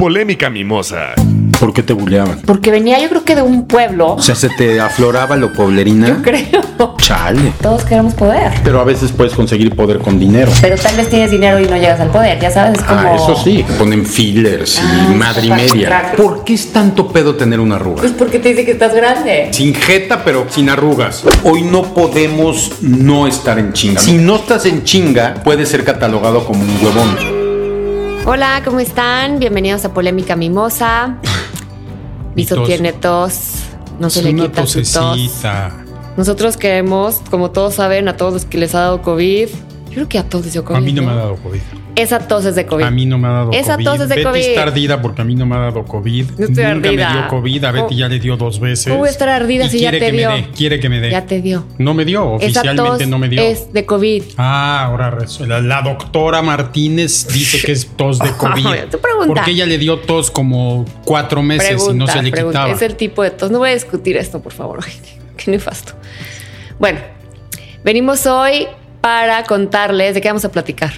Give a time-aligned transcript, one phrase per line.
[0.00, 1.14] Polémica mimosa.
[1.58, 2.40] ¿Por qué te buleaban?
[2.42, 4.14] Porque venía yo creo que de un pueblo.
[4.14, 6.06] O sea, se te afloraba lo poblerina.
[6.06, 6.94] Yo creo.
[6.98, 7.52] Chale.
[7.60, 8.52] Todos queremos poder.
[8.62, 10.52] Pero a veces puedes conseguir poder con dinero.
[10.60, 13.00] Pero tal vez tienes dinero y no llegas al poder, ya sabes, es como...
[13.00, 16.12] Ah, eso sí, ponen fillers y Ah, madre y media.
[16.16, 18.02] ¿Por qué es tanto pedo tener una arruga?
[18.02, 19.48] Pues porque te dice que estás grande.
[19.50, 21.24] Sin jeta, pero sin arrugas.
[21.42, 24.00] Hoy no podemos no estar en chinga.
[24.00, 27.37] Si no estás en chinga, puedes ser catalogado como un huevón.
[28.30, 29.38] Hola, ¿cómo están?
[29.38, 31.16] Bienvenidos a Polémica Mimosa.
[32.34, 32.66] Viso tos.
[32.66, 33.62] tiene tos,
[33.98, 35.18] no se Es le una quita su tos.
[36.18, 39.48] Nosotros queremos, como todos saben, a todos los que les ha dado COVID.
[39.98, 40.78] Yo creo que a todos les dio COVID.
[40.78, 41.60] A mí no me ha dado COVID.
[41.96, 42.84] Esa tos es de COVID.
[42.84, 43.84] A mí no me ha dado Esa COVID.
[43.84, 44.40] tos es de Betty COVID.
[44.40, 46.24] está ardida porque a mí no me ha dado COVID.
[46.38, 47.08] No estoy Nunca ardida.
[47.10, 47.64] me dio COVID.
[47.64, 48.92] A Betty ¿Cómo- ya le dio dos veces.
[48.92, 50.30] ¿Cómo estar ardida Y si ya te que dio?
[50.30, 51.10] Me dé, quiere que me dé.
[51.10, 51.64] Ya te dio.
[51.78, 52.36] No me dio.
[52.36, 53.42] Esa Oficialmente tos no me dio.
[53.42, 54.22] es de COVID.
[54.36, 55.18] Ah, ahora.
[55.48, 58.62] La, la doctora Martínez dice que es tos de COVID.
[58.92, 59.26] Tú pregunta.
[59.26, 62.60] Porque ella le dio tos como cuatro meses y no se le pregunta.
[62.60, 62.72] quitaba.
[62.76, 63.50] Es el tipo de tos.
[63.50, 64.78] No voy a discutir esto, por favor.
[65.36, 65.94] Qué nefasto.
[66.78, 67.00] Bueno,
[67.82, 68.68] venimos hoy
[69.08, 70.92] para contarles de qué vamos a platicar.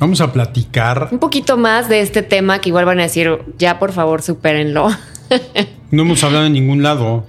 [0.00, 1.06] Vamos a platicar.
[1.12, 4.88] Un poquito más de este tema que igual van a decir, ya por favor, supérenlo.
[5.92, 7.24] No hemos hablado en ningún lado.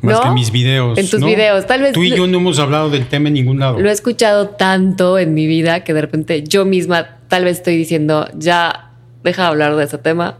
[0.00, 0.22] Más ¿No?
[0.22, 0.96] que en mis videos.
[0.96, 1.26] En tus ¿no?
[1.26, 3.78] videos, tal vez- Tú y yo no hemos hablado del tema en ningún lado.
[3.78, 7.76] Lo he escuchado tanto en mi vida que de repente yo misma tal vez estoy
[7.76, 10.38] diciendo, ya deja de hablar de ese tema.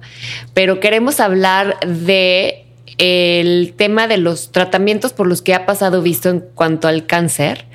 [0.54, 2.64] Pero queremos hablar de
[2.96, 7.66] el tema de los tratamientos por los que ha pasado visto en cuanto al cáncer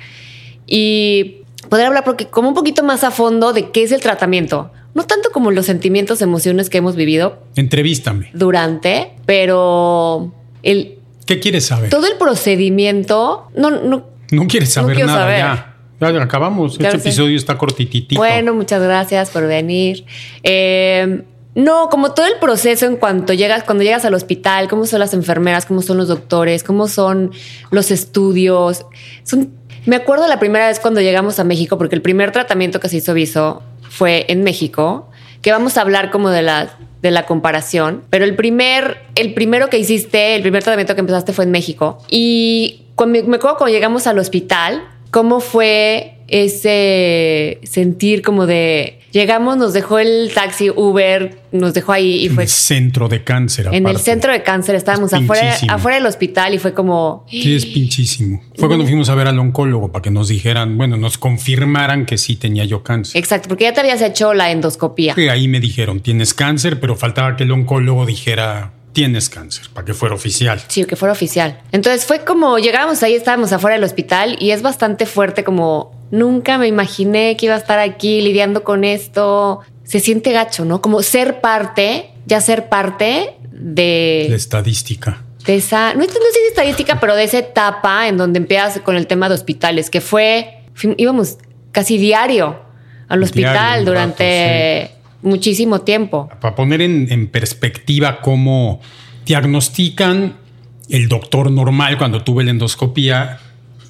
[0.66, 1.43] y
[1.74, 4.70] poder hablar porque como un poquito más a fondo de qué es el tratamiento.
[4.94, 8.30] No tanto como los sentimientos, emociones que hemos vivido Entrevístame.
[8.32, 11.90] durante, pero el, ¿Qué quieres saber?
[11.90, 15.38] todo el procedimiento, no, no, No quieres saber nada saber.
[15.38, 15.76] ya.
[16.00, 16.74] Ya acabamos.
[16.74, 16.96] Este sé.
[17.08, 18.20] episodio está cortititito.
[18.20, 20.04] Bueno, muchas gracias por venir.
[20.44, 21.24] Eh,
[21.56, 25.14] no, como todo el proceso en cuanto llegas, cuando llegas al hospital, cómo son las
[25.14, 27.30] enfermeras, cómo son los doctores, cómo son
[27.70, 28.86] los estudios.
[29.22, 29.52] Son,
[29.86, 32.96] me acuerdo la primera vez cuando llegamos a México, porque el primer tratamiento que se
[32.96, 35.10] hizo Viso fue en México,
[35.42, 39.68] que vamos a hablar como de la, de la comparación, pero el primer, el primero
[39.68, 41.98] que hiciste, el primer tratamiento que empezaste fue en México.
[42.08, 49.72] Y me acuerdo cuando llegamos al hospital, cómo fue ese sentir como de llegamos, nos
[49.72, 53.68] dejó el taxi Uber, nos dejó ahí y En fue el centro de cáncer.
[53.72, 57.54] en el centro de cáncer, estábamos Es afuera, afuera del hospital y fue como Sí,
[57.54, 58.42] es pinchísimo.
[58.56, 62.18] Fue cuando fuimos a ver al oncólogo para que nos dijeran, bueno, nos confirmaran que
[62.18, 63.18] sí tenía yo cáncer.
[63.18, 65.14] exacto, porque ya te habías hecho la endoscopía.
[65.14, 69.84] Que ahí me dijeron, tienes cáncer, pero faltaba que el oncólogo dijera, tienes cáncer, para
[69.84, 70.62] que fuera oficial.
[70.68, 71.60] Sí, que fuera oficial.
[71.72, 76.58] Entonces fue como llegamos ahí, estábamos afuera del hospital y es bastante fuerte como nunca
[76.58, 79.60] me imaginé que iba a estar aquí lidiando con esto.
[79.82, 80.80] Se siente gacho, ¿no?
[80.80, 84.26] Como ser parte, ya ser parte de...
[84.30, 85.22] La estadística.
[85.44, 88.96] de esa, no, no sé si estadística, pero de esa etapa en donde empiezas con
[88.96, 90.62] el tema de hospitales, que fue,
[90.96, 91.36] íbamos
[91.72, 92.60] casi diario
[93.08, 96.30] al hospital Diario, durante muchísimo tiempo.
[96.40, 98.80] Para poner en, en perspectiva cómo
[99.26, 100.36] diagnostican
[100.88, 103.40] el doctor normal cuando tuve la endoscopía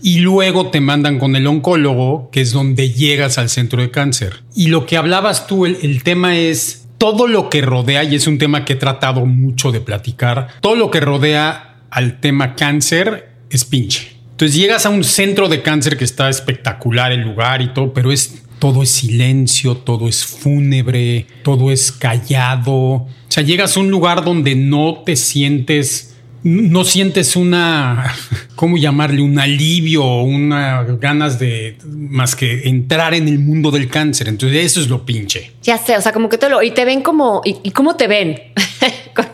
[0.04, 4.42] y luego te mandan con el oncólogo, que es donde llegas al centro de cáncer.
[4.54, 8.36] Y lo que hablabas tú, el, tema es todo lo que rodea, y es un
[8.36, 13.64] tema que he tratado mucho de platicar, todo lo que rodea al tema cáncer es
[13.64, 14.14] pinche.
[14.32, 18.12] Entonces llegas a un centro de cáncer que está espectacular el lugar y todo, pero
[18.12, 22.74] es todo es silencio, todo es fúnebre, todo es callado.
[22.74, 26.13] O sea, llegas a un lugar donde no te sientes,
[26.44, 28.14] no sientes una,
[28.54, 29.22] ¿cómo llamarle?
[29.22, 34.28] Un alivio o una ganas de más que entrar en el mundo del cáncer.
[34.28, 35.52] Entonces eso es lo pinche.
[35.62, 37.96] Ya sé, o sea, como que te lo, y te ven como, y, y cómo
[37.96, 38.38] te ven,
[39.14, 39.26] con,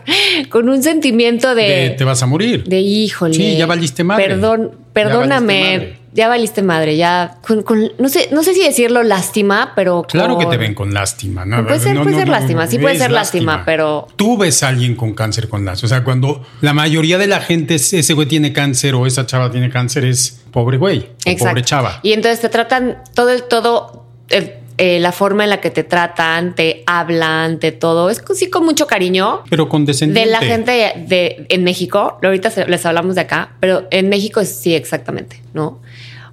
[0.49, 2.63] con un sentimiento de, De, te vas a morir.
[2.63, 3.33] de híjole.
[3.33, 4.27] Sí, ya valiste madre.
[4.27, 6.00] Perdón, perdóname.
[6.13, 10.37] Ya valiste madre, ya con, con- no sé, no sé si decirlo lástima, pero Claro
[10.37, 11.45] que con- te ven con lástima.
[11.45, 11.65] ¿no?
[11.65, 15.13] Puede ser- puede ser lástima, sí puede ser lástima, pero- Tú ves a alguien con
[15.13, 15.85] cáncer con lástima.
[15.85, 19.25] O sea, cuando la mayoría de la gente, es- ese güey tiene cáncer o esa
[19.25, 21.99] chava tiene cáncer, es pobre güey o pobre chava.
[22.03, 25.83] Y entonces te tratan todo el todo, el- eh, la forma en la que te
[25.83, 28.09] tratan, te hablan, te todo.
[28.09, 29.43] Es sí con mucho cariño.
[29.49, 30.21] Pero condescendiente.
[30.27, 30.71] De la gente
[31.07, 35.81] de, en México, ahorita se- les hablamos de acá, pero en México sí, exactamente, ¿no?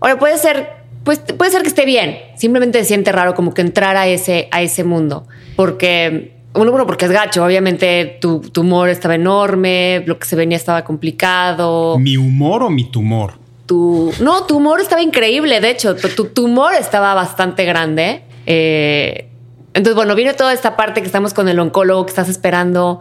[0.01, 0.69] Ahora puede ser,
[1.05, 4.49] pues puede ser que esté bien, simplemente se siente raro como que entrar a ese,
[4.51, 10.19] a ese mundo, porque uno, uno porque es gacho, obviamente tu tumor estaba enorme, lo
[10.19, 13.35] que se venía estaba complicado, ¿Mi humor o mi tumor?
[13.67, 18.23] tu, no, tu humor estaba increíble, de hecho, tu, tu tumor estaba bastante grande.
[18.47, 19.29] eh,
[19.75, 23.01] Entonces, bueno, viene toda esta parte que estamos con el oncólogo que estás esperando.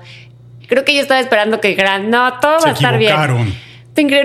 [0.67, 3.15] Creo que yo estaba esperando que dijeran, no, todo va a estar bien.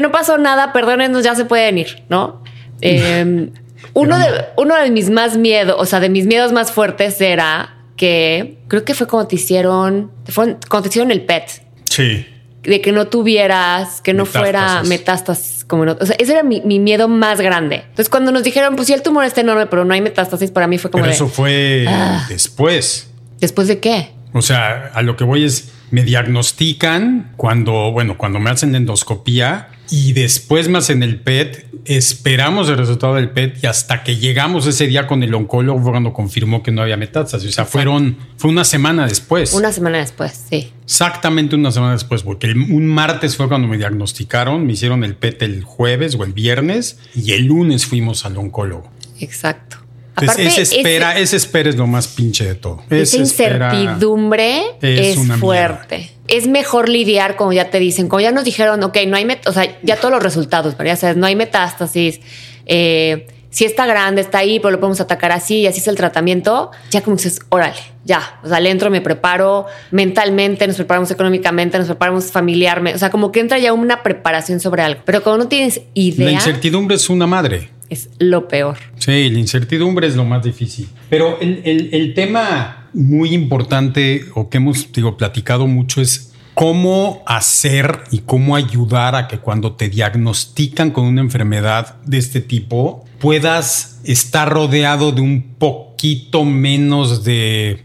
[0.00, 2.41] No pasó nada, perdónenos, ya se pueden ir, ¿no?
[2.82, 3.50] Em,
[3.94, 4.26] uno, de,
[4.56, 8.84] uno de mis más miedos, o sea, de mis miedos más fuertes era que creo
[8.84, 11.62] que fue cuando te hicieron, fue cuando te hicieron el PET.
[11.84, 12.26] Sí.
[12.62, 15.64] De que no tuvieras, que no fuera metástasis.
[15.64, 17.76] Como no, o sea, ese era mi, miedo más grande.
[17.76, 20.66] Entonces, cuando nos dijeron, pues si el tumor está enorme, pero no hay metástasis, para
[20.66, 21.02] mí fue como.
[21.02, 22.26] Pero eso fue ah".
[22.28, 23.10] después.
[23.40, 24.10] ¿Después de qué?
[24.32, 29.68] O sea, a lo que voy es, me diagnostican cuando, bueno, cuando me hacen endoscopía
[29.92, 34.66] y después más en el PET, esperamos el resultado del PET y hasta que llegamos
[34.66, 37.50] ese día con el oncólogo cuando confirmó que no había metástasis.
[37.50, 39.52] O sea, fueron, fue una semana después.
[39.52, 40.72] Una semana después, sí.
[40.82, 45.42] Exactamente una semana después, porque un martes fue cuando me diagnosticaron, me hicieron el PET
[45.42, 48.90] el jueves o el viernes y el lunes fuimos al oncólogo.
[49.20, 49.76] Exacto.
[50.14, 52.82] Aparte, esa espera, ese, espera es lo más pinche de todo.
[52.88, 56.12] Esa incertidumbre es, fuerte.
[56.32, 59.52] Es mejor lidiar, como ya te dicen, como ya nos dijeron, ok, no hay, o
[59.52, 62.20] sea, ya todos los resultados, pero ya sabes, no hay metástasis,
[62.66, 65.96] eh, si está grande, está ahí, pero lo podemos atacar así y así es el
[65.96, 71.10] tratamiento, ya como dices, órale, ya, o sea, le entro, me preparo mentalmente, nos preparamos
[71.10, 75.22] económicamente, nos preparamos familiarmente, o sea, como que entra ya una preparación sobre algo, pero
[75.22, 76.26] cuando no tienes idea...
[76.26, 78.78] La incertidumbre es una madre es lo peor.
[78.96, 80.88] Sí, la incertidumbre es lo más difícil.
[81.10, 88.20] Pero el, tema muy importante o que hemos digo, platicado mucho es cómo hacer y
[88.20, 94.50] cómo ayudar a que cuando te diagnostican con una enfermedad de este tipo puedas estar
[94.50, 97.84] rodeado de un poquito menos de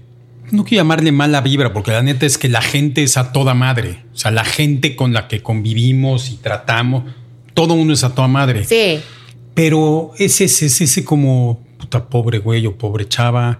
[0.51, 3.53] no quiero llamarle mala vibra, porque la neta es que la gente es a toda
[3.53, 4.03] madre.
[4.13, 7.03] O sea, la gente con la que convivimos y tratamos,
[7.53, 8.63] todo uno es a toda madre.
[8.63, 8.99] Sí.
[9.53, 13.59] Pero ese es ese, como puta pobre güey o pobre chava.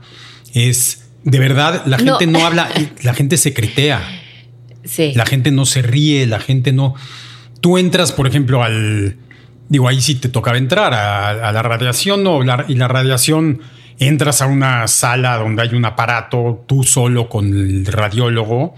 [0.53, 2.69] Es de verdad, la gente no, habla,
[3.03, 4.01] la gente se critea.
[4.85, 5.11] Sí.
[5.13, 6.95] La gente no se ríe, la gente no.
[7.59, 9.17] Tú entras, por ejemplo, al.
[9.67, 12.39] Digo, ahí sí te tocaba entrar a, la radiación, no,
[12.69, 13.59] y la radiación
[13.99, 18.75] entras a una sala donde hay un aparato, tú solo con el radiólogo,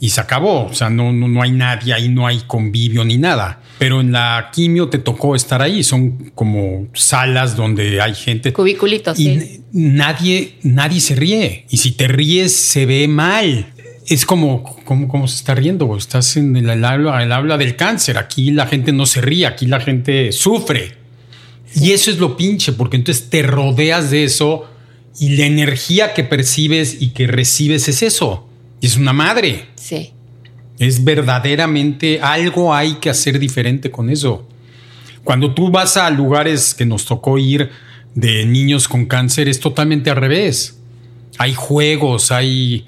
[0.00, 0.66] y se acabó.
[0.66, 4.12] O sea, no, no, no hay nadie ahí, no hay convivio ni nada pero en
[4.12, 5.82] la quimio te tocó estar ahí.
[5.82, 8.52] Son como salas donde hay gente.
[8.52, 9.18] Cubiculitos.
[9.18, 11.64] Y nadie, nadie se ríe.
[11.70, 13.72] Y si te ríes, se ve mal.
[14.06, 15.96] Es como, como, se está riendo.
[15.96, 18.18] Estás en el habla, el habla del cáncer.
[18.18, 20.92] Aquí la gente no se ríe, aquí la gente sufre.
[21.74, 24.68] Y eso es lo pinche, porque entonces te rodeas de eso
[25.18, 28.46] y la energía que percibes y que recibes es eso.
[28.80, 29.66] Y es una madre.
[29.74, 30.12] Sí.
[30.78, 34.48] Es verdaderamente algo hay que hacer diferente con eso.
[35.24, 37.70] Cuando tú vas a lugares que nos tocó ir
[38.14, 40.78] de niños con cáncer, es totalmente al revés.
[41.38, 42.86] Hay juegos, hay,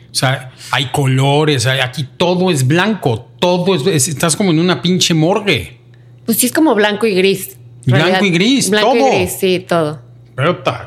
[0.70, 5.78] hay colores, aquí todo es blanco, todo es, estás como en una pinche morgue.
[6.24, 7.56] Pues sí, es como blanco y gris.
[7.86, 9.08] Blanco y gris, blanco todo.
[9.08, 10.00] Y gris, sí, todo.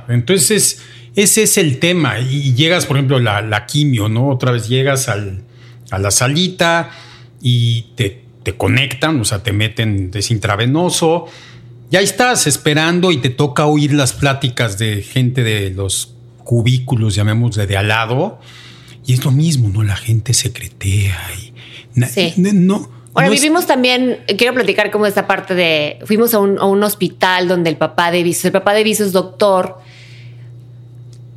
[0.07, 0.81] Entonces,
[1.15, 2.19] ese es el tema.
[2.19, 4.29] Y llegas, por ejemplo, la, la quimio, ¿no?
[4.29, 5.43] Otra vez llegas al,
[5.91, 6.91] a la salita
[7.41, 8.23] y te,
[8.57, 11.25] conectan, o sea, te meten desintravenoso.
[11.89, 16.13] Y ahí estás esperando y te toca oír las pláticas de gente de los
[16.43, 18.39] cubículos, llamémosle de al lado.
[19.05, 19.83] Y es lo mismo, ¿no?
[19.83, 21.53] La gente secretea y
[22.05, 22.33] sí.
[22.37, 22.89] no.
[23.13, 27.47] Ahora vivimos también, quiero platicar como esta parte de, fuimos a un, a un, hospital
[27.47, 29.77] donde el papá de Viso, el papá de Viso es doctor.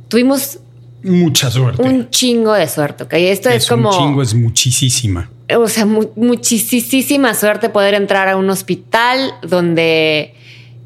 [0.09, 0.59] Tuvimos
[1.03, 1.81] Mucha suerte.
[1.81, 3.13] Un chingo de suerte, ¿ok?
[3.13, 3.89] Esto es, como...
[3.89, 5.29] Un chingo es muchísima.
[5.55, 10.35] O sea, muchísima suerte poder entrar a un hospital donde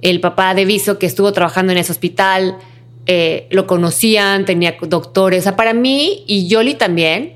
[0.01, 2.57] el papá de Viso que estuvo trabajando en ese hospital
[3.07, 5.39] eh, lo conocían, tenía doctores.
[5.39, 7.33] O sea, para mí y Yoli también.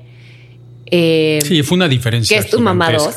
[0.86, 2.36] Eh, sí, fue una diferencia.
[2.38, 3.16] Que es tu mamá dos,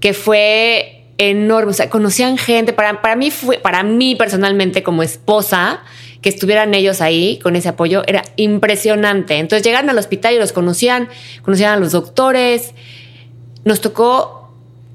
[0.00, 1.70] que fue enorme.
[1.70, 2.72] O sea, conocían gente.
[2.72, 5.82] Para, para mí fue, para mí personalmente como esposa,
[6.20, 9.38] que estuvieran ellos ahí con ese apoyo era impresionante.
[9.38, 11.08] Entonces llegaron al hospital y los conocían,
[11.42, 12.72] conocían a los doctores.
[13.64, 14.52] Nos tocó,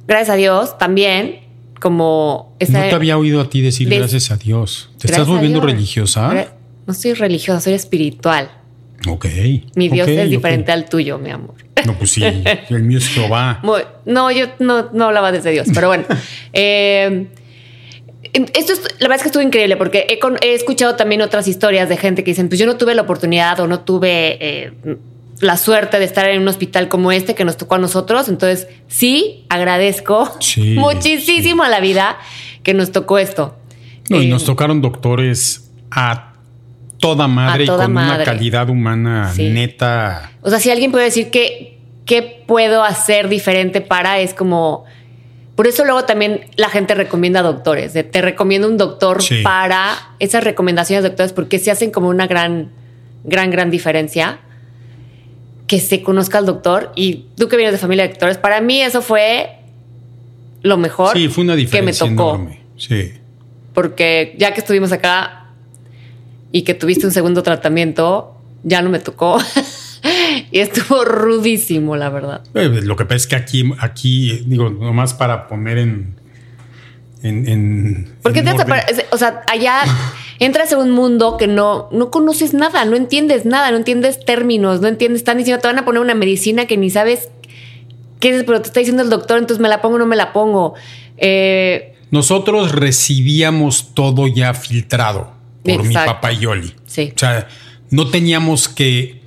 [0.07, 1.41] gracias a Dios, también
[1.79, 2.55] como...
[2.59, 4.89] no te había oído a ti decir gracias a Dios.
[4.97, 6.47] ¿Te estás volviendo religiosa?
[6.87, 8.51] No soy religiosa, soy espiritual.
[9.07, 9.25] Ok.
[9.75, 11.55] Mi Dios es diferente al tuyo, mi amor.
[11.85, 13.61] No, pues sí, el mío es Jehová.
[14.05, 16.05] No, yo no, no hablaba desde Dios, pero bueno.
[16.53, 17.27] eh,
[18.33, 21.97] esto es, la verdad es que estuvo increíble porque he, escuchado también otras historias de
[21.97, 24.73] gente que dicen, pues yo no tuve la oportunidad o no tuve eh,
[25.39, 28.29] la suerte de estar en un hospital como este que nos tocó a nosotros.
[28.29, 30.31] Entonces, sí, agradezco
[30.75, 32.17] muchísimo a la vida
[32.63, 33.55] que nos tocó esto.
[34.09, 36.33] No, y nos eh, tocaron doctores a
[36.99, 38.15] toda madre A toda y con madre.
[38.15, 39.49] una calidad humana Sí.
[39.49, 40.31] neta.
[40.41, 44.85] O sea, si alguien puede decir que qué puedo hacer diferente para, es como.
[45.61, 47.93] Por eso luego también la gente recomienda doctores.
[47.93, 49.43] de, te recomiendo un doctor Sí.
[49.43, 52.71] para esas recomendaciones de doctores porque se hacen como una gran,
[53.25, 54.39] gran, gran diferencia.
[55.67, 56.91] Que se conozca al doctor.
[56.95, 59.51] Y tú que vienes de familia de doctores, para mí eso fue
[60.63, 62.29] lo mejor Sí, fue una que me diferencia tocó.
[62.33, 62.61] enorme.
[62.77, 63.13] Sí.
[63.75, 65.45] Porque ya que estuvimos acá
[66.51, 69.37] y que tuviste un segundo tratamiento, ya no me tocó.
[70.51, 72.41] y estuvo rudísimo, la verdad.
[72.53, 76.15] Eh, Lo que pasa es que aquí, aquí, digo, nomás para poner en.
[77.23, 78.51] en, en- Porque en te
[79.11, 79.83] o sea, allá
[80.39, 84.81] entras en un mundo que no, no conoces nada, no entiendes nada, no entiendes términos,
[84.81, 87.29] no entiendes, están diciendo, te van a poner una medicina que ni sabes
[88.19, 90.15] qué es, pero te está diciendo el doctor, entonces me la pongo o no me
[90.15, 90.73] la pongo.
[91.17, 95.31] Eh, Nosotros recibíamos todo ya filtrado
[95.63, 96.73] por mi papá Yoli.
[96.87, 97.13] Sí.
[97.15, 97.47] O sea,
[97.91, 99.20] no teníamos que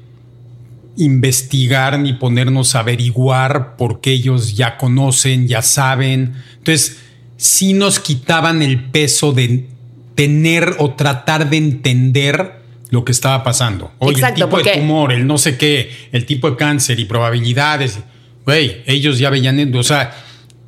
[0.97, 6.35] investigar ni ponernos a averiguar porque ellos ya conocen, ya saben.
[6.59, 6.99] Entonces,
[7.37, 9.67] sí nos quitaban el peso de
[10.15, 13.93] tener o tratar de entender lo que estaba pasando.
[13.99, 17.01] Oye, Exacto, el tipo de porque- tumor, el no sé qué, el tipo de cáncer
[17.01, 17.99] y probabilidades.
[18.45, 20.15] Güey, ellos ya veían, o sea,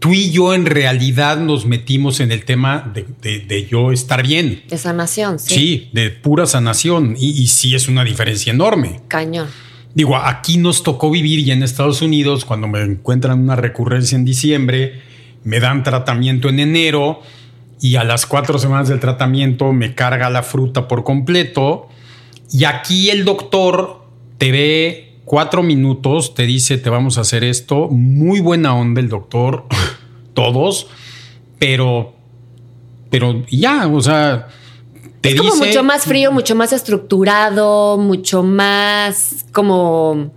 [0.01, 4.27] tú y yo en realidad nos metimos en el tema de, de- de yo estar
[4.27, 4.63] bien.
[4.69, 5.55] de sanación, sí.
[5.55, 7.15] Sí, de pura sanación.
[7.19, 9.01] Y, y sí es una diferencia enorme.
[9.09, 9.47] Cañón.
[9.97, 14.27] Digo, aquí nos tocó vivir ya en Estados Unidos, cuando me encuentran una recurrencia en
[14.27, 15.01] diciembre,
[15.43, 17.23] me dan tratamiento en enero
[17.81, 21.89] y a las cuatro semanas del tratamiento me carga la fruta por completo.
[22.53, 24.03] Y aquí el doctor
[24.37, 27.89] te ve cuatro minutos, te dice, te vamos a hacer esto.
[27.89, 29.65] Muy buena onda el doctor,
[30.35, 30.89] todos,
[31.59, 32.15] pero,
[33.09, 34.49] pero ya, o sea,
[35.31, 40.33] te Es como mucho más frío, mucho más estructurado, mucho más como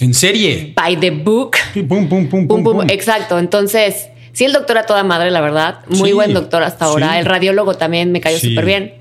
[0.00, 0.72] En serie.
[0.76, 1.56] by the book.
[1.74, 2.86] Pum, pum, pum, pum, Pum, pum, pum.
[2.90, 3.38] Exacto.
[3.38, 5.80] Entonces, sí, el doctor a toda madre, la verdad.
[5.88, 7.18] Muy buen doctor hasta ahora.
[7.18, 8.94] El radiólogo también me cayó súper bien.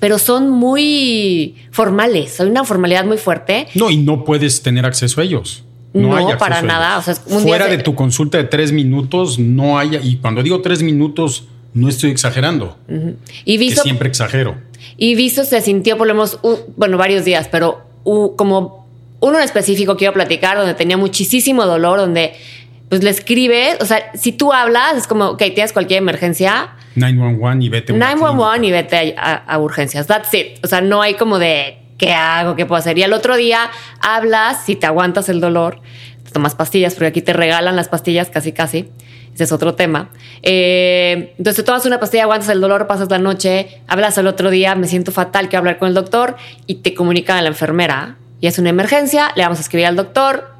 [0.00, 2.40] Pero son muy formales.
[2.40, 3.68] Hay una formalidad muy fuerte.
[3.74, 5.62] No, y no puedes tener acceso a ellos.
[5.94, 6.98] No, hay para nada.
[6.98, 9.96] O sea, día Fuera se- de tu consulta de tres minutos, no hay.
[10.02, 12.76] Y cuando digo tres minutos, no estoy exagerando.
[13.44, 14.56] Y Que siempre exagero.
[14.96, 16.38] y Viso se sintió por lo menos,
[16.76, 18.86] bueno, varios días, pero u- como
[19.20, 22.32] uno en específico quiero platicar, donde tenía muchísimo dolor, donde
[22.88, 27.64] pues le escribes, o sea, si tú hablas, es como, ok, tienes cualquier emergencia, 911
[27.64, 27.92] y vete.
[27.92, 30.06] a una 911 y vete a, a- a urgencias.
[30.06, 30.58] That's it.
[30.62, 32.98] O sea, no hay como de qué hago, qué puedo hacer.
[32.98, 35.80] Y al otro día hablas, si te aguantas el dolor,
[36.24, 38.88] te tomas pastillas, porque aquí te regalan las pastillas casi, casi.
[39.34, 40.10] Ese es otro tema.
[40.42, 44.50] Eh, entonces te tomas una pastilla, aguantas el dolor, pasas la noche, hablas al otro
[44.50, 46.36] día, me siento fatal, quiero hablar con el doctor
[46.66, 48.16] y te comunican a la enfermera.
[48.40, 50.52] Y es una emergencia, le vamos a escribir al doctor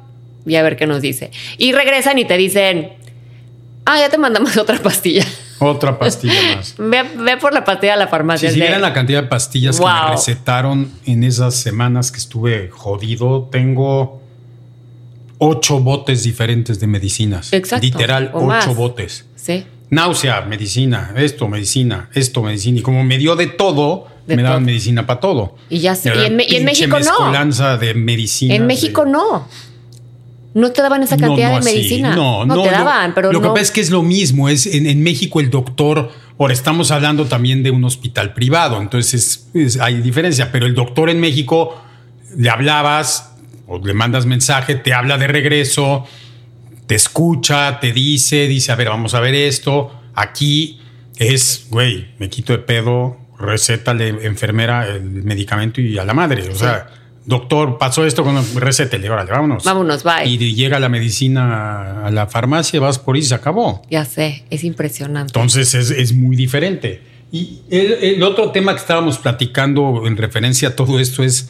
[0.45, 1.31] y a ver qué nos dice.
[1.57, 2.93] Y regresan y te dicen,
[3.85, 5.25] ah, ya te mandamos otra pastilla.
[5.59, 6.73] Otra pastilla más.
[6.79, 8.49] Ve, ve por la pastilla a la farmacia.
[8.49, 12.69] Si de- vieran la cantidad de pastillas que me recetaron en esas semanas que estuve
[12.69, 14.22] jodido, tengo
[15.37, 17.51] ocho botes diferentes de medicinas.
[17.53, 18.75] Exacto, Literal, o ocho más.
[18.75, 19.25] botes.
[19.35, 19.65] Sí.
[19.89, 22.79] Náusea, medicina, esto, medicina, esto, medicina.
[22.79, 25.55] Y como me dio de todo, De me daban medicina para todo.
[25.69, 26.09] Y ya sé.
[26.15, 27.77] Y en, y en México no.
[27.77, 28.55] de medicina.
[28.55, 29.47] En México no.
[30.55, 31.65] No te daban esa cantidad de así.
[31.75, 32.15] medicina.
[32.15, 33.41] No, no, no te lo- daban, pero lo no.
[33.41, 34.49] que pasa es que es lo mismo.
[34.49, 36.11] Es en, en México el doctor.
[36.39, 40.51] Ahora estamos hablando también de un hospital privado, entonces es- hay diferencia.
[40.51, 41.75] Pero el doctor en México
[42.37, 43.32] le hablabas
[43.67, 46.05] o le mandas mensaje, te habla de regreso,
[46.87, 49.91] te escucha, te dice, dice, a ver, vamos a ver esto.
[50.15, 50.79] Aquí
[51.17, 56.49] es, güey, me quito de pedo, recétale, enfermera, el medicamento y a la madre.
[56.49, 56.87] O sea,
[57.25, 59.63] doctor, pasó esto con recétele, órale, vámonos.
[59.63, 60.27] Vámonos, bye.
[60.27, 63.81] Y llega la medicina a la farmacia, vas por ahí y se acabó.
[63.89, 65.29] Ya sé, es impresionante.
[65.29, 67.01] Entonces es, es muy diferente.
[67.31, 71.49] Y el, el otro tema que estábamos platicando en referencia a todo esto es,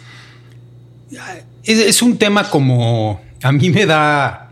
[1.63, 4.51] es, es un tema como, a mí me da,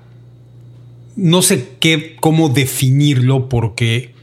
[1.15, 4.13] no sé qué, cómo definirlo porque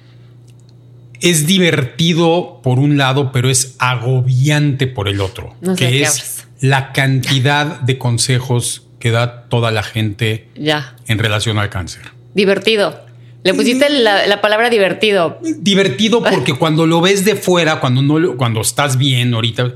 [1.21, 6.03] es divertido por un lado, pero es agobiante por el otro, No sé de que
[6.03, 10.97] es la cantidad de consejos que da toda la gente Ya.
[11.07, 12.03] en relación al cáncer.
[12.35, 13.07] Divertido.
[13.45, 15.39] Le pusiste la, la palabra divertido.
[15.59, 19.73] divertido porque cuando lo ves de fuera, cuando no lo- cuando estás bien ahorita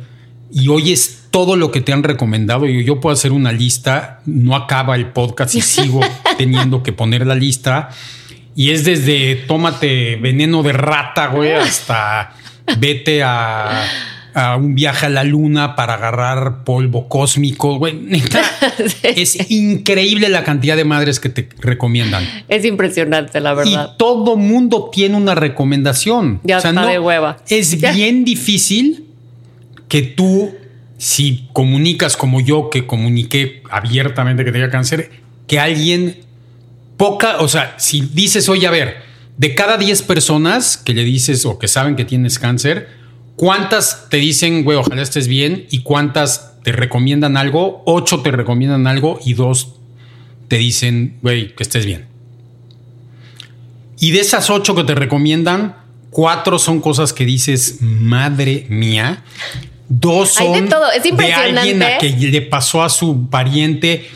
[0.53, 4.55] y oyes todo lo que te han recomendado, yo, yo puedo hacer una lista, no
[4.55, 6.01] acaba el podcast y sigo
[6.39, 7.91] teniendo que poner la lista.
[8.55, 12.35] Y es desde tómate veneno de rata, güey, hasta
[12.79, 13.87] vete a
[14.35, 17.79] a un viaje a la luna para agarrar polvo cósmico.
[17.79, 18.43] Güey, neta,
[19.03, 22.25] es increíble la cantidad de madres que te recomiendan.
[22.49, 23.93] Es impresionante, la verdad.
[23.95, 26.41] Y todo mundo tiene una recomendación.
[26.45, 27.39] Ya está de hueva.
[27.49, 29.12] Es bien difícil
[29.93, 30.55] que tú,
[30.97, 35.11] si comunicas como yo, que comuniqué abiertamente que tenía cáncer,
[35.47, 36.17] que alguien
[36.97, 39.03] poca, o sea, si dices, oye, a ver,
[39.37, 42.89] de cada 10 personas que le dices o que saben que tienes cáncer,
[43.37, 45.67] ¿cuántas te dicen, güey, ojalá estés bien?
[45.71, 47.83] ¿Y cuántas te recomiendan algo?
[47.85, 49.75] Ocho te recomiendan algo y dos
[50.49, 52.07] te dicen, güey, que estés bien.
[54.01, 55.77] Y de esas ocho que te recomiendan,
[56.09, 59.23] cuatro son cosas que dices, madre mía.
[59.95, 60.91] Dos son de, todo.
[60.91, 64.09] Es de alguien a que le pasó a su pariente.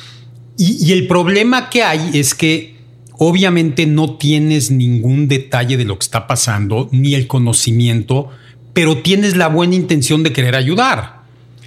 [0.57, 2.77] Y, y el problema que hay es que
[3.19, 8.31] obviamente no tienes ningún detalle de lo que está pasando, ni el conocimiento,
[8.73, 11.25] pero tienes la buena intención de querer ayudar.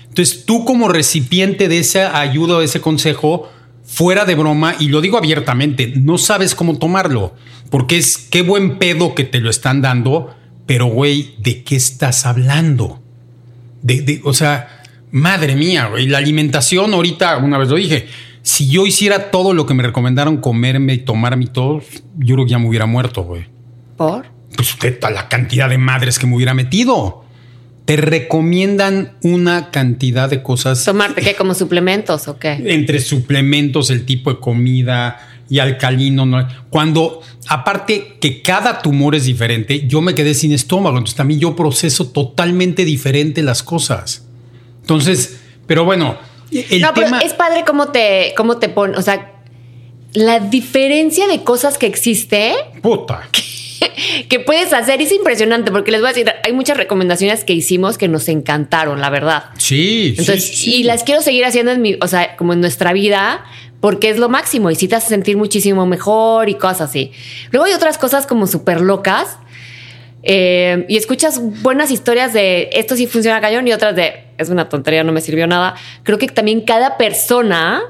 [0.07, 3.47] Entonces tú como recipiente de esa ayuda o ese consejo,
[3.83, 7.35] fuera de broma, y lo digo abiertamente, no sabes cómo tomarlo,
[7.69, 10.35] porque es qué buen pedo que te lo están dando,
[10.65, 12.99] pero güey, ¿de qué estás hablando?
[13.81, 18.07] De, o sea, madre mía, güey, la alimentación ahorita, una vez lo dije,
[18.41, 21.81] si yo hiciera todo lo que me recomendaron comerme y tomarme y todo,
[22.17, 23.45] yo creo que ya me hubiera muerto, güey.
[23.98, 24.25] ¿Por?
[24.55, 27.24] Pues la cantidad de madres que me hubiera metido.
[27.86, 30.86] Te recomiendan una cantidad de cosas.
[30.86, 31.36] ¿Tomarte qué?
[31.36, 32.62] ¿Como suplementos o qué?
[32.65, 35.17] Entre suplementos, el tipo de comida
[35.50, 36.48] y alcalino.
[36.70, 40.98] Cuando, aparte que cada tumor es diferente, yo me quedé sin estómago.
[40.98, 44.25] Entonces también yo proceso totalmente diferente las cosas.
[44.82, 46.18] Entonces, pero bueno,
[46.51, 49.34] no, pero es padre cómo te, cómo te pone, o sea,
[50.13, 52.53] la diferencia de cosas que existe.
[52.82, 53.27] Puta.
[54.27, 57.98] Que, puedes hacer es impresionante porque les voy a decir, hay muchas recomendaciones que hicimos
[57.98, 59.46] que nos encantaron, la verdad.
[59.58, 63.46] Sí, Entonces, y las quiero seguir haciendo en mi, o sea, como en nuestra vida,
[63.81, 67.12] porque es lo máximo y si te hace sentir muchísimo mejor y cosas así.
[67.51, 69.37] Luego hay otras cosas como súper locas
[70.24, 74.70] eh, y escuchas buenas historias de esto sí funciona cañón y otras de es una
[74.70, 75.75] tontería, no me sirvió nada.
[76.03, 77.81] Creo que también cada persona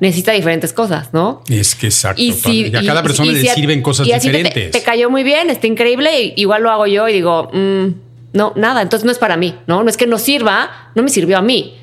[0.00, 1.42] necesita diferentes cosas, ¿no?
[1.48, 2.20] Es que exacto.
[2.20, 4.70] Y, a cada persona le sirven cosas diferentes.
[4.70, 7.86] Te, cayó muy bien, está increíble, igual lo hago yo y digo, mm,
[8.32, 9.82] no, nada, entonces no es para mí, ¿no?
[9.82, 11.76] No es que no sirva, no me sirvió a mí.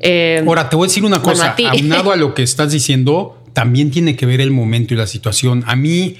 [0.00, 3.90] Eh, Ahora, te voy a decir una cosa, aunado a lo que estás diciendo, también
[3.90, 5.64] tiene que ver el momento y la situación.
[5.66, 6.16] A mí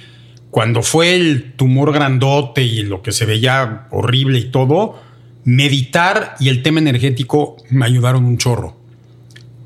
[0.51, 4.99] cuando fue el tumor grandote y lo que se veía horrible y todo,
[5.45, 8.77] meditar y el tema energético me ayudaron un chorro.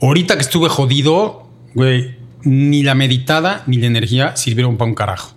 [0.01, 5.35] Ahorita que estuve jodido, güey, ni la meditada ni la energía sirvieron para un carajo.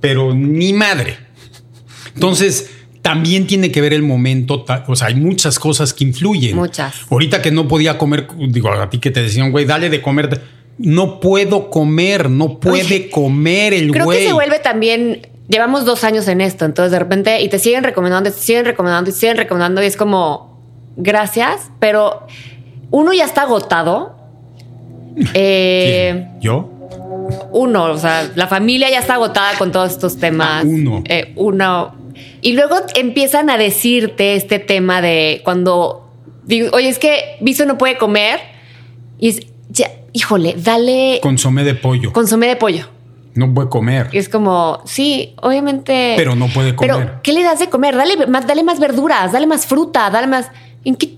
[0.00, 1.18] Pero ni madre.
[2.14, 2.70] Entonces,
[3.02, 6.56] también tiene que ver el momento, o sea, hay muchas cosas que influyen.
[6.56, 6.94] Muchas.
[7.10, 10.40] Ahorita que no podía comer, digo, a ti que te decían, güey, dale de comer
[10.82, 14.00] no puedo comer, no puede comer el güey.
[14.00, 15.26] Creo que se vuelve también.
[15.48, 19.10] Llevamos dos años en esto, entonces de repente, y te siguen recomendando, te siguen recomendando,
[19.10, 20.58] y siguen recomendando, y es como,
[20.96, 22.26] gracias, pero
[22.90, 24.16] uno ya está agotado.
[25.34, 26.70] Eh, ¿Yo?
[27.50, 30.62] Uno, o sea, la familia ya está agotada con todos estos temas.
[30.64, 31.02] Ah, uno.
[31.06, 31.94] Eh, uno.
[32.42, 36.08] Y luego empiezan a decirte este tema de cuando
[36.44, 38.40] digo, oye, es que Viso no puede comer.
[39.18, 41.20] Y es, ya, híjole, dale.
[41.22, 42.12] Consomé de pollo.
[42.12, 42.88] Consomé de pollo.
[43.34, 44.08] No puede comer.
[44.12, 46.14] es como, sí, obviamente.
[46.16, 46.96] Pero no puede comer.
[46.96, 47.96] Pero, ¿qué le das de comer?
[47.96, 50.50] Dale más, dale más verduras, dale más fruta, dale más.
[50.84, 51.16] ¿En qué,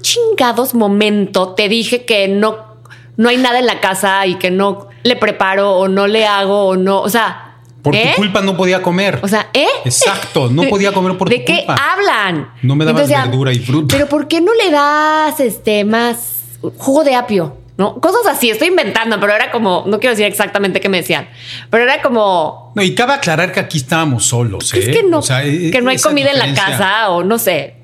[0.00, 2.76] chingados momento te dije que no,
[3.16, 6.66] no hay nada en la casa y que no le preparo o no le hago
[6.66, 7.00] o no?
[7.00, 7.46] O sea.
[7.82, 8.12] Por tu ¿eh?
[8.16, 9.20] culpa no podía comer.
[9.22, 9.66] O sea, ¿eh?
[9.84, 11.52] Exacto, no podía comer por tu culpa.
[11.52, 12.52] ¿De qué hablan?
[12.62, 13.94] No me dabas verdura y fruta.
[13.94, 16.42] Pero ¿por qué no le das este más
[16.76, 17.56] jugo de apio?
[17.80, 17.94] ¿no?
[17.94, 21.30] Cosas así, estoy inventando, pero era como, no quiero decir exactamente qué me decían,
[21.70, 22.72] pero era como...
[22.74, 24.80] No, y cabe aclarar que aquí estábamos solos, ¿eh?
[24.80, 27.76] Es que no, e-, que no hay comida en la casa o no sé.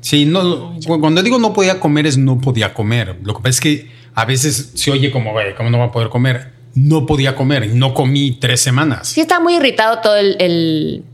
[0.00, 3.18] Sí, no, cuando digo no podía comer es no podía comer.
[3.24, 5.90] Lo que pasa es que a veces se oye como, güey, ¿cómo no va a
[5.90, 6.52] poder comer?
[6.74, 9.08] No podía comer, no comí tres semanas.
[9.08, 11.04] Sí, está muy irritado todo el,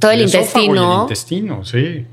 [0.00, 0.96] todo el, intestino.
[0.96, 2.06] el intestino, sí.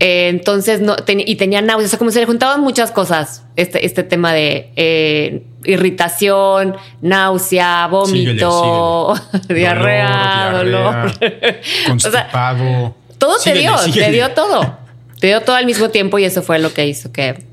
[0.00, 3.86] Eh, entonces, no, y tenía náuseas, o sea, como se le juntaban muchas cosas, este,
[3.86, 9.14] este tema de eh, irritación, náusea, vómito,
[9.48, 11.12] diarrea, dolor,
[11.86, 12.96] constipado.
[13.18, 14.76] todo te dio, te dio todo.
[15.20, 17.44] Te dio todo al mismo tiempo y eso fue lo que hizo que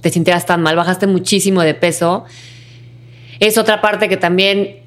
[0.00, 0.74] te sintieras tan mal.
[0.74, 2.24] Bajaste muchísimo de peso.
[3.40, 4.78] Es otra parte que también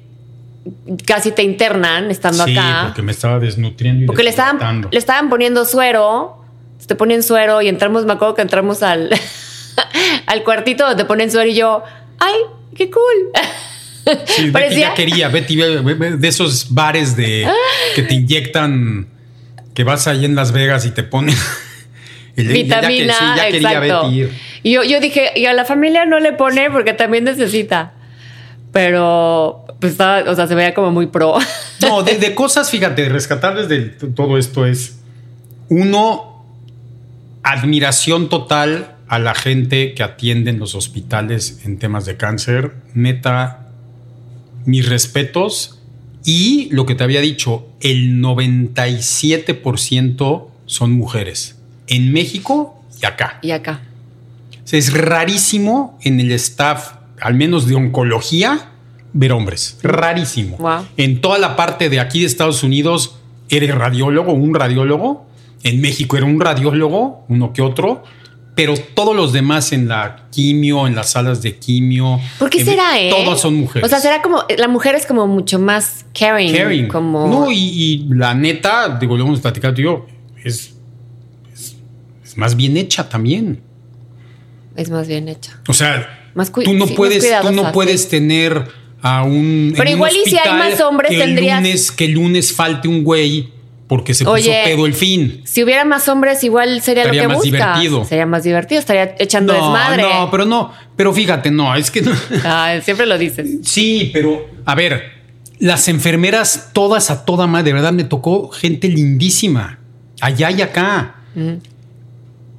[1.06, 2.82] casi te internan estando sí, acá.
[2.86, 4.06] porque me estaba desnutriendo.
[4.06, 6.40] porque le estaban, le estaban poniendo suero
[6.86, 9.10] te ponen suero y entramos, me acuerdo que entramos al,
[10.26, 11.82] al cuartito donde te ponen suero y yo,
[12.18, 12.34] ¡ay,
[12.76, 13.30] qué cool!
[14.26, 17.46] Sí, Betty ya quería, Betty, de esos bares de
[17.94, 19.08] que te inyectan,
[19.74, 21.36] que vas ahí en Las Vegas y te ponen
[22.36, 24.28] vitamina, sí, ya quería Betty
[24.62, 27.92] Y yo, yo dije, y a la familia no le pone porque también necesita.
[28.72, 31.36] Pero, pues estaba, o sea, se veía como muy pro.
[31.80, 33.80] No, de, de cosas, fíjate, rescatarles de
[34.14, 34.98] todo esto es,
[35.70, 36.44] uno,
[37.42, 42.72] admiración total a la gente que atiende en los hospitales en temas de cáncer.
[42.94, 43.66] Neta,
[44.66, 45.80] mis respetos.
[46.24, 51.58] Y lo que te había dicho, el 97% son mujeres.
[51.88, 53.40] En México y acá.
[53.42, 53.80] Y acá.
[54.70, 58.70] es rarísimo en el staff, al menos de oncología,
[59.12, 59.78] ver hombres.
[59.82, 60.58] Rarísimo.
[60.96, 63.16] En toda la parte de aquí de Estados Unidos,
[63.48, 65.30] eres radiólogo, un radiólogo
[65.62, 68.02] en México era un radiólogo, uno que otro,
[68.54, 72.20] pero todos los demás en la quimio, en las salas de quimio.
[72.38, 73.10] ¿Por qué será, eh?
[73.10, 73.86] Todos son mujeres.
[73.86, 76.54] O sea, será como, la mujer es como mucho más caring.
[76.54, 76.88] Caring.
[76.88, 77.26] Como...
[77.28, 80.06] No, y, la neta, digo, lo hemos platicado tú y yo,
[80.44, 80.74] es,
[81.52, 83.60] es, más bien hecha también.
[84.76, 85.60] Es más bien hecha.
[85.68, 86.19] O sea,
[86.64, 88.64] tú no puedes, tú no puedes tener
[89.02, 89.74] a un.
[89.76, 91.62] Pero igual y si hay más hombres que tendrías.
[91.62, 93.48] lunes, que el lunes falte un güey
[93.90, 95.42] porque se puso pedo el fin.
[95.44, 98.04] Si hubiera más hombres, igual sería lo que más divertido.
[98.04, 100.02] Sería más divertido, estaría echando desmadre.
[100.02, 102.12] No, pero no, pero fíjate, no, es que no.
[102.44, 103.48] Ah, siempre lo dices.
[103.64, 105.02] Sí, pero a ver,
[105.58, 109.80] las enfermeras todas a toda madre, de verdad me tocó gente lindísima,
[110.20, 111.16] allá y acá.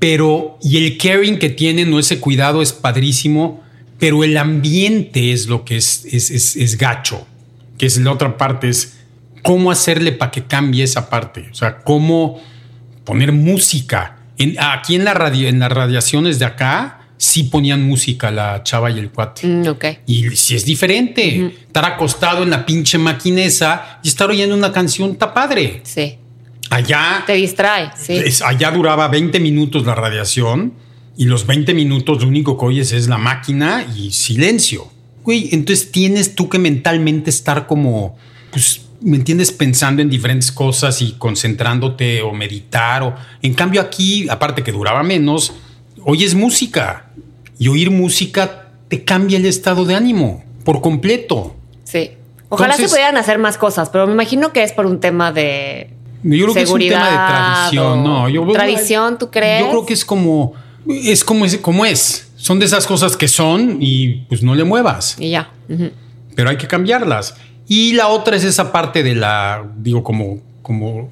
[0.01, 3.61] Pero, y el caring que tienen, o ese cuidado es padrísimo,
[3.99, 7.27] pero el ambiente es lo que es, es, es, es gacho,
[7.77, 8.97] que es la otra parte, es
[9.43, 11.49] cómo hacerle para que cambie esa parte.
[11.51, 12.41] O sea, cómo
[13.03, 14.17] poner música.
[14.57, 18.97] aquí en, la radio, en las radiaciones de acá, sí ponían música la chava y
[18.97, 19.45] el cuate.
[19.45, 19.63] Mm,
[20.07, 21.53] y si es diferente.
[21.67, 25.81] Estar acostado en la pinche maquinesa y estar oyendo una canción está padre.
[25.83, 26.17] Sí.
[26.71, 27.23] Allá.
[27.27, 28.23] Te distrae, sí.
[28.45, 30.73] allá duraba 20 minutos la radiación
[31.17, 34.88] y los 20 minutos lo único que oyes es la máquina y silencio.
[35.23, 38.17] Güey, entonces tienes tú que mentalmente estar como,
[38.51, 39.51] pues, ¿me entiendes?
[39.51, 43.03] Pensando en diferentes cosas y concentrándote o meditar.
[43.03, 43.15] O...
[43.41, 45.53] En cambio aquí, aparte que duraba menos,
[46.05, 47.12] oyes música
[47.60, 51.53] y oír música te cambia el estado de ánimo por completo.
[51.84, 52.12] Sí.
[52.47, 55.89] Ojalá se pudieran hacer más cosas, pero me imagino que es por un tema de
[56.23, 58.29] yo creo que es un tema de tradición, no.
[58.29, 59.65] Yo, tradición, ¿tú crees?
[59.65, 60.53] Yo creo que es como
[60.88, 62.31] es como es como es.
[62.36, 65.15] Son de esas cosas que son y pues no le muevas.
[65.19, 65.51] Y ya.
[66.36, 67.36] Pero hay que cambiarlas.
[67.67, 71.10] Y la otra es esa parte de la, digo, como, como,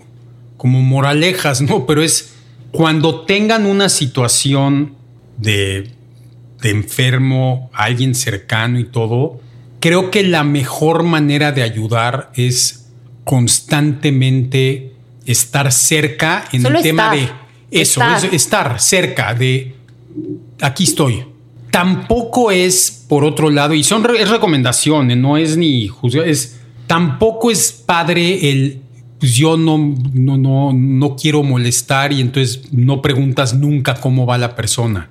[0.58, 1.86] como moralejas, ¿no?
[1.86, 2.34] Pero es
[2.72, 4.95] cuando tengan una situación
[5.38, 5.91] de,
[6.62, 9.39] de enfermo, alguien cercano y todo,
[9.80, 12.89] creo que la mejor manera de ayudar es
[13.24, 14.93] constantemente
[15.32, 17.30] estar cerca en el tema de
[17.72, 18.34] eso, estar.
[18.34, 19.76] estar cerca de
[20.60, 21.24] aquí estoy.
[21.72, 27.52] Tampoco es por otro lado, y son es recomendaciones, no es ni juzgar, es tampoco
[27.52, 28.82] es padre el
[29.20, 29.78] pues yo no,
[30.13, 35.10] no, no, no quiero molestar y entonces no preguntas nunca cómo va la persona.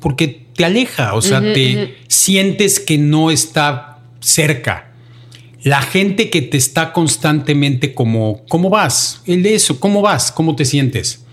[0.00, 4.92] Porque te aleja, o sea, te sientes que no está cerca.
[5.64, 9.22] La gente que te está constantemente como, ¿cómo vas?
[9.24, 10.30] El de eso, ¿cómo vas?
[10.30, 11.24] ¿Cómo te sientes?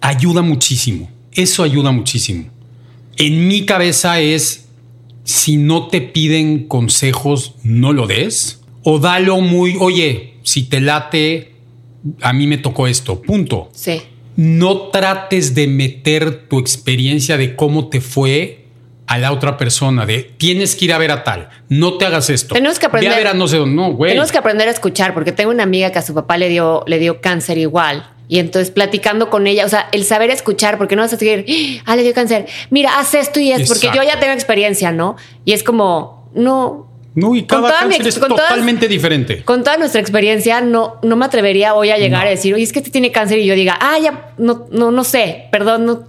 [0.00, 1.08] Ayuda muchísimo.
[1.30, 2.50] Eso ayuda muchísimo.
[3.16, 4.66] En mi cabeza es,
[5.22, 8.60] si no te piden consejos, no lo des.
[8.82, 11.52] O dalo muy, oye, si te late,
[12.20, 13.70] a mí me tocó esto, punto.
[13.72, 14.02] Sí.
[14.34, 18.61] No trates de meter tu experiencia de cómo te fue
[19.12, 22.30] a la otra persona, de tienes que ir a ver a tal, no te hagas
[22.30, 22.54] esto.
[22.54, 23.12] Tenemos que aprender.
[23.12, 24.12] a ver a no sé dónde, no, güey.
[24.12, 26.82] Tenemos que aprender a escuchar, porque tengo una amiga que a su papá le dio,
[26.86, 30.96] le dio cáncer igual y entonces platicando con ella, o sea, el saber escuchar, porque
[30.96, 31.44] no vas a seguir,
[31.84, 35.16] ah, le dio cáncer, mira, haz esto y es, porque yo ya tengo experiencia, ¿no?
[35.44, 36.88] Y es como, no.
[37.14, 39.42] No, y cada cáncer es totalmente diferente.
[39.42, 42.72] Con toda nuestra experiencia, no, no me atrevería hoy a llegar a decir, oye, es
[42.72, 46.04] que este tiene cáncer y yo diga, ah, ya, no, no, no sé, perdón, no.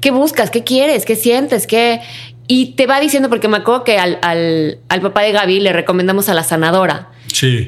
[0.00, 0.52] ¿Qué buscas?
[0.52, 1.04] ¿Qué quieres?
[1.04, 1.66] ¿Qué sientes?
[1.66, 2.00] ¿Qué?
[2.48, 5.72] Y te va diciendo, porque me acuerdo que al, al, al papá de Gaby le
[5.72, 7.10] recomendamos a la sanadora.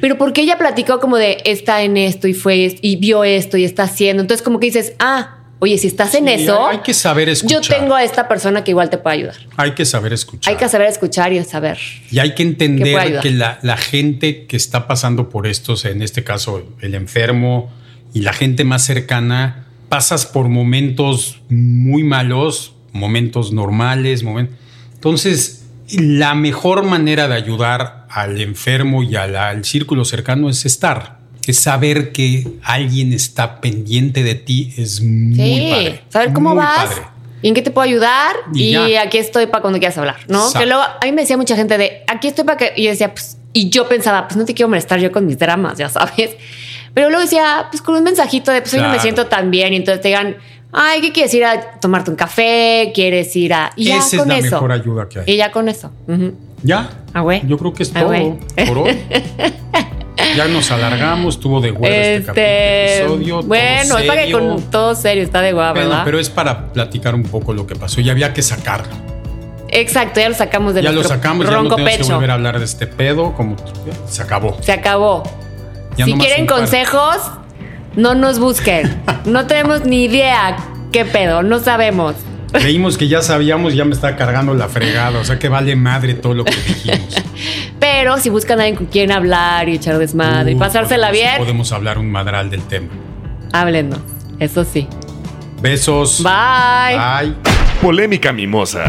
[0.01, 3.65] Pero porque ella platicó como de está en esto y fue y vio esto y
[3.65, 4.21] está haciendo.
[4.21, 6.67] Entonces, como que dices, ah, oye, si estás en eso.
[6.67, 7.61] Hay que saber escuchar.
[7.61, 9.35] Yo tengo a esta persona que igual te puede ayudar.
[9.57, 10.51] Hay que saber escuchar.
[10.51, 11.77] Hay que saber escuchar y saber.
[12.11, 16.23] Y hay que entender que la, la, gente que está pasando por esto, en este
[16.23, 17.71] caso el enfermo
[18.13, 24.57] y la gente más cercana, pasas por momentos muy malos, momentos normales, momentos...
[24.99, 25.63] Entonces,
[25.97, 31.19] la mejor manera de ayudar al enfermo y al, al círculo cercano es estar.
[31.47, 36.03] Es saber que alguien está pendiente de ti es muy Sí, padre.
[36.09, 36.85] saber cómo vas.
[36.89, 37.01] padre.
[37.41, 38.35] ¿Y en qué te puedo ayudar?
[38.53, 40.39] Y aquí estoy para cuando quieras hablar, ¿no?
[40.39, 40.59] Exacto.
[40.59, 42.73] Que luego a mí me decía mucha gente de aquí estoy para que.
[42.75, 45.39] Y yo decía, pues, y yo pensaba, pues no te quiero molestar yo con mis
[45.39, 46.31] dramas, ya sabes.
[46.93, 49.71] Pero luego decía, pues con un mensajito de, pues hoy no me siento tan bien.
[49.73, 50.35] Y entonces te digan,
[50.71, 52.91] ay, ¿qué quieres ir a tomarte un café?
[52.93, 53.71] ¿Quieres ir a.?
[53.75, 54.51] Y ya Esa es la eso.
[54.55, 55.25] mejor ayuda que hay.
[55.27, 55.91] Y ya con eso.
[56.63, 56.89] Ya.
[57.13, 57.41] Ah, güey.
[57.47, 58.99] Yo creo que es Ah, todo por hoy.
[60.35, 63.41] ya nos alargamos, tuvo de huevo este, Este, episodio.
[63.43, 66.03] bueno, es para que con todo serio, está de guapa, Bueno, ¿verdad?
[66.05, 68.93] pero es para platicar un poco lo que pasó y había que sacarlo.
[69.71, 72.13] Exacto, ya lo sacamos de ya lo sacamos, ya no tenemos que pecho.
[72.15, 73.55] volver a hablar de este pedo, como
[74.07, 74.57] se acabó.
[74.61, 75.23] Se acabó.
[75.95, 77.17] Ya si quieren consejos,
[77.95, 79.01] no nos busquen.
[79.25, 80.57] no tenemos ni idea
[80.91, 82.15] qué pedo, no sabemos.
[82.51, 86.15] Creímos que ya sabíamos, ya me está cargando la fregada, o sea que vale madre
[86.15, 87.15] todo lo que dijimos.
[87.79, 91.37] Pero si buscan a alguien con quien hablar y echar desmadre y pasársela podemos- bien,
[91.37, 92.87] Podemos hablar un madral del tema.
[93.53, 93.99] háblenos.
[94.39, 94.87] Eso sí.
[95.61, 96.23] Besos.
[96.23, 96.97] Bye.
[96.97, 97.35] Bye.
[97.81, 98.85] Polémica Mimosa.